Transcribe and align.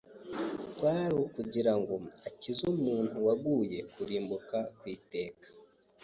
kwari 0.75 1.15
ukugira 1.25 1.73
ngo 1.79 1.95
akize 2.27 2.63
umuntu 2.75 3.15
waguye 3.25 3.77
kurimbuka 3.93 4.57
kw’iteka. 4.77 5.47